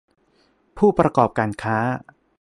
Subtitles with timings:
[0.77, 1.77] ผู้ประกอบการค้า